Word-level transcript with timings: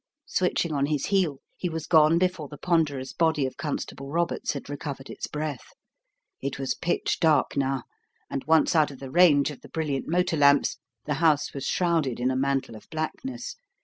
Switching 0.25 0.73
on 0.73 0.87
his 0.87 1.05
heel, 1.05 1.37
he 1.55 1.69
was 1.69 1.85
gone 1.85 2.17
before 2.17 2.47
the 2.47 2.57
pon 2.57 2.83
derous 2.83 3.15
body 3.15 3.45
of 3.45 3.55
Constable 3.55 4.09
Roberts 4.09 4.53
had 4.53 4.67
recovered 4.67 5.11
its 5.11 5.27
breath. 5.27 5.73
It 6.41 6.57
was 6.57 6.73
pitch 6.73 7.19
dark 7.19 7.55
now, 7.55 7.83
and 8.27 8.43
once 8.45 8.75
out 8.75 8.89
of 8.89 8.99
range 9.03 9.51
of 9.51 9.61
the 9.61 9.69
brilliant 9.69 10.07
motor 10.07 10.37
lamps, 10.37 10.79
the 11.05 11.13
house 11.21 11.53
was 11.53 11.67
shrouded 11.67 12.19
in 12.19 12.31
a 12.31 12.35
mantle 12.35 12.75
of 12.75 12.89
blackness. 12.89 13.57